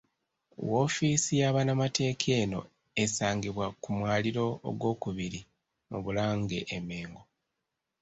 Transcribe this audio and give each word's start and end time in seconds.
Woofiisi 0.69 1.33
ya 1.41 1.49
bannamateeka 1.55 2.29
eno 2.41 2.61
esangibwa 3.03 3.65
ku 3.81 3.89
mwaliro 3.97 4.45
ogwokubiri 4.67 5.39
mu 5.89 5.97
Bulange 6.03 6.59
e 6.75 6.77
Mmengo. 6.81 7.21